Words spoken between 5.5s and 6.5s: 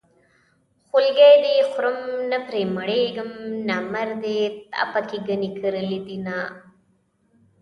کرلي دينه